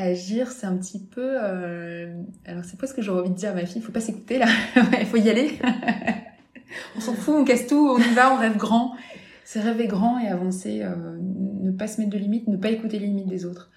Agir, 0.00 0.50
c'est 0.50 0.66
un 0.66 0.78
petit 0.78 0.98
peu... 0.98 1.36
euh, 1.42 2.22
Alors 2.46 2.64
c'est 2.64 2.80
pas 2.80 2.86
ce 2.86 2.94
que 2.94 3.02
j'aurais 3.02 3.20
envie 3.20 3.30
de 3.30 3.34
dire 3.34 3.50
à 3.50 3.54
ma 3.54 3.66
fille, 3.66 3.82
faut 3.82 3.92
pas 3.92 4.00
s'écouter 4.00 4.38
là, 4.38 4.46
il 4.98 5.04
faut 5.04 5.18
y 5.18 5.28
aller. 5.28 5.58
on 6.96 7.00
s'en 7.00 7.12
fout, 7.12 7.34
on 7.36 7.44
casse 7.44 7.66
tout, 7.66 7.86
on 7.86 7.98
y 7.98 8.14
va, 8.14 8.32
on 8.32 8.38
rêve 8.38 8.56
grand. 8.56 8.94
C'est 9.44 9.60
rêver 9.60 9.86
grand 9.88 10.18
et 10.18 10.28
avancer, 10.28 10.80
euh, 10.82 11.18
ne 11.20 11.70
pas 11.70 11.86
se 11.86 12.00
mettre 12.00 12.12
de 12.12 12.16
limites, 12.16 12.48
ne 12.48 12.56
pas 12.56 12.70
écouter 12.70 12.98
les 12.98 13.08
limites 13.08 13.28
des 13.28 13.44
autres. 13.44 13.70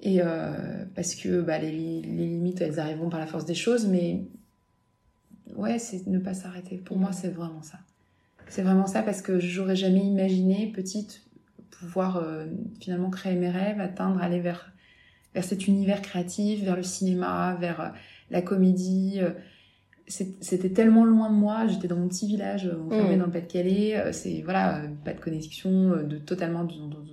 Et 0.00 0.22
euh, 0.22 0.84
parce 0.94 1.16
que 1.16 1.40
bah, 1.40 1.58
les, 1.58 1.72
limites, 1.72 2.60
elles 2.60 2.78
arriveront 2.78 3.08
par 3.08 3.18
la 3.18 3.26
force 3.26 3.46
des 3.46 3.54
choses, 3.54 3.88
mais 3.88 4.28
ouais, 5.56 5.80
c'est 5.80 6.06
ne 6.06 6.20
pas 6.20 6.34
s'arrêter. 6.34 6.76
Pour 6.76 6.98
moi, 6.98 7.10
c'est 7.10 7.30
vraiment 7.30 7.62
ça. 7.62 7.78
C'est 8.46 8.62
vraiment 8.62 8.86
ça 8.86 9.02
parce 9.02 9.22
que 9.22 9.40
j'aurais 9.40 9.74
jamais 9.74 10.04
imaginé, 10.04 10.70
petite, 10.70 11.22
pouvoir 11.80 12.24
finalement 12.80 13.10
créer 13.10 13.34
mes 13.34 13.50
rêves, 13.50 13.80
atteindre, 13.80 14.22
aller 14.22 14.38
vers, 14.38 14.73
vers 15.34 15.44
cet 15.44 15.66
univers 15.66 16.00
créatif, 16.02 16.62
vers 16.62 16.76
le 16.76 16.82
cinéma, 16.82 17.56
vers 17.60 17.80
euh, 17.80 17.88
la 18.30 18.42
comédie. 18.42 19.18
euh, 19.20 19.30
C'était 20.06 20.68
tellement 20.70 21.04
loin 21.04 21.30
de 21.30 21.34
moi. 21.36 21.66
J'étais 21.66 21.88
dans 21.88 21.96
mon 21.96 22.08
petit 22.08 22.26
village, 22.26 22.66
euh, 22.66 22.78
enfermée 22.86 23.16
Mm. 23.16 23.20
dans 23.20 23.26
le 23.26 23.32
Pas-de-Calais. 23.32 24.12
C'est 24.12 24.42
voilà, 24.42 24.82
pas 25.04 25.14
de 25.14 25.20
connexion, 25.20 25.90
de 26.02 26.18
totalement 26.18 26.64
dans, 26.64 26.76
dans- 26.88 26.98
dans- 26.98 27.04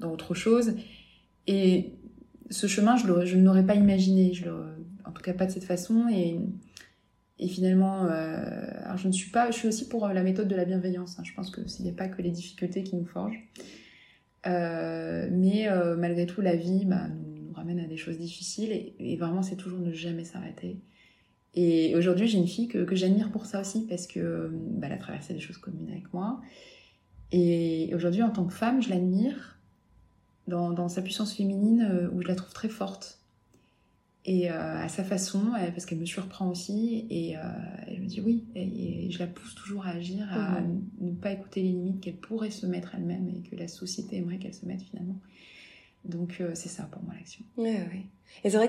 dans 0.00 0.12
autre 0.12 0.34
chose. 0.34 0.74
Et 1.46 1.92
ce 2.50 2.66
chemin, 2.66 2.96
je, 2.96 3.06
ne 3.36 3.44
l'aurais 3.44 3.64
pas 3.66 3.74
imaginé. 3.74 4.32
Je 4.34 4.48
en 5.06 5.10
tout 5.12 5.22
cas, 5.22 5.32
pas 5.32 5.46
de 5.46 5.50
cette 5.50 5.64
façon. 5.64 6.06
Et, 6.12 6.38
et 7.38 7.48
finalement, 7.48 8.04
euh, 8.04 8.66
alors 8.84 8.98
je 8.98 9.08
ne 9.08 9.12
suis 9.12 9.30
pas. 9.30 9.50
Je 9.50 9.56
suis 9.56 9.68
aussi 9.68 9.88
pour 9.88 10.06
la 10.08 10.22
méthode 10.22 10.46
de 10.48 10.54
la 10.56 10.66
bienveillance. 10.66 11.18
hein. 11.18 11.22
Je 11.24 11.32
pense 11.32 11.50
que 11.50 11.66
s'il 11.66 11.86
n'y 11.86 11.90
a 11.90 11.94
pas 11.94 12.08
que 12.08 12.20
les 12.20 12.30
difficultés 12.30 12.82
qui 12.82 12.96
nous 12.96 13.06
forgent. 13.06 13.38
Euh, 14.48 15.28
mais 15.30 15.68
euh, 15.68 15.96
malgré 15.96 16.26
tout, 16.26 16.40
la 16.40 16.56
vie 16.56 16.84
bah, 16.84 17.08
nous, 17.08 17.52
ramène 17.52 17.80
à 17.80 17.86
des 17.86 17.96
choses 17.96 18.18
difficiles. 18.18 18.72
Et, 18.98 19.16
vraiment, 19.16 19.42
c'est 19.42 19.56
toujours 19.56 19.80
ne 19.80 19.92
jamais 19.92 20.24
s'arrêter. 20.24 20.80
Et 21.54 21.94
aujourd'hui, 21.96 22.28
j'ai 22.28 22.38
une 22.38 22.46
fille 22.46 22.68
que, 22.68 22.84
que 22.84 22.94
j'admire 22.94 23.30
pour 23.30 23.46
ça 23.46 23.60
aussi, 23.60 23.86
parce 23.86 24.06
que 24.06 24.50
bah, 24.52 24.86
elle 24.86 24.92
a 24.94 24.98
traversé 24.98 25.34
des 25.34 25.40
choses 25.40 25.58
communes 25.58 25.90
avec 25.90 26.12
moi. 26.12 26.40
Et 27.30 27.92
aujourd'hui, 27.94 28.22
en 28.22 28.30
tant 28.30 28.44
que 28.44 28.54
femme, 28.54 28.82
je 28.82 28.88
l'admire 28.88 29.58
dans, 30.46 30.70
dans 30.70 30.88
sa 30.88 31.02
puissance 31.02 31.34
féminine, 31.34 31.86
euh, 31.90 32.10
où 32.12 32.22
je 32.22 32.28
la 32.28 32.34
trouve 32.34 32.52
très 32.52 32.68
forte. 32.68 33.20
Et 34.30 34.50
euh, 34.50 34.82
à 34.82 34.90
sa 34.90 35.04
façon, 35.04 35.54
euh, 35.54 35.70
parce 35.70 35.86
qu'elle 35.86 35.98
me 35.98 36.04
surprend 36.04 36.50
aussi, 36.50 37.06
et 37.08 37.38
euh, 37.38 37.40
elle 37.86 38.02
me 38.02 38.06
dit 38.06 38.20
oui, 38.20 38.44
et, 38.54 39.06
et 39.06 39.10
je 39.10 39.18
la 39.18 39.26
pousse 39.26 39.54
toujours 39.54 39.86
à 39.86 39.92
agir, 39.92 40.30
à 40.30 40.60
ne 41.00 41.12
pas 41.12 41.32
écouter 41.32 41.62
les 41.62 41.70
limites 41.70 42.02
qu'elle 42.02 42.18
pourrait 42.18 42.50
se 42.50 42.66
mettre 42.66 42.94
elle-même 42.94 43.26
et 43.30 43.40
que 43.48 43.56
la 43.56 43.68
société 43.68 44.18
aimerait 44.18 44.36
qu'elle 44.36 44.52
se 44.52 44.66
mette 44.66 44.82
finalement. 44.82 45.18
Donc 46.04 46.42
euh, 46.42 46.50
c'est 46.52 46.68
ça 46.68 46.82
pour 46.84 47.02
moi 47.02 47.14
l'action. 47.14 47.42
Ouais, 47.56 47.78
ouais. 47.78 48.04
Et 48.44 48.50
c'est 48.50 48.58
vrai 48.58 48.66